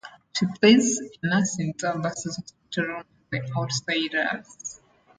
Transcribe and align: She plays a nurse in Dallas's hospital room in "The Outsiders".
She 0.35 0.47
plays 0.59 0.99
a 0.99 1.27
nurse 1.27 1.59
in 1.59 1.73
Dallas's 1.77 2.35
hospital 2.35 2.91
room 2.95 3.03
in 3.31 3.45
"The 3.45 3.55
Outsiders". 3.55 4.81